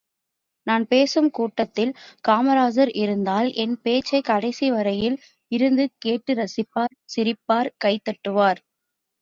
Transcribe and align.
நான் 0.67 0.85
பேசும் 0.87 1.27
கூட்டத்தில் 1.29 1.91
காமராசர் 2.27 2.91
இருந்தால், 2.95 3.49
என் 3.55 3.75
பேச்சைக் 3.81 4.25
கடைசி 4.25 4.69
வரையில் 4.71 5.19
இருந்து 5.51 5.85
கேட்டுரசிப்பார், 6.05 6.95
சிரிப்பார் 7.15 7.71
கைதட்டுவார். 7.85 8.61